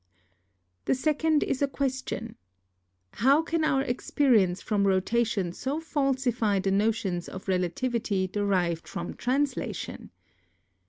The 0.85 0.95
second 0.95 1.43
is 1.43 1.61
a 1.61 1.67
question: 1.67 2.35
How 3.13 3.43
can 3.43 3.63
our 3.63 3.83
experience 3.83 4.59
from 4.59 4.87
rotation 4.87 5.53
so 5.53 5.79
falsify 5.79 6.57
the 6.57 6.71
notions 6.71 7.29
of 7.29 7.47
relativity 7.47 8.25
derived 8.27 8.87
from 8.87 9.13
translation 9.13 10.09